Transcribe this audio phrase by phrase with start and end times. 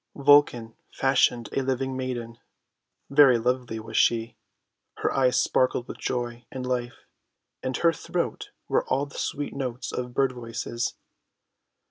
[0.15, 2.39] Vulcan fashioned a living maiden.
[3.11, 4.35] Very lovely was she.
[4.97, 7.05] Her eyes sparkled with joy and life.
[7.61, 10.95] In her throat were all the sweet notes of bird voices.